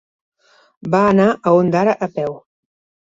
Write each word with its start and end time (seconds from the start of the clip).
Va 0.95 1.01
anar 1.09 1.27
a 1.35 1.53
Ondara 1.59 1.95
a 2.07 2.11
peu. 2.17 2.35